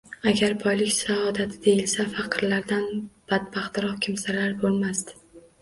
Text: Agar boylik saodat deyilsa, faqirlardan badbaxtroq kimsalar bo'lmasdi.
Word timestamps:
Agar 0.29 0.53
boylik 0.61 0.93
saodat 0.99 1.53
deyilsa, 1.67 2.05
faqirlardan 2.15 2.87
badbaxtroq 3.35 4.01
kimsalar 4.07 4.57
bo'lmasdi. 4.65 5.19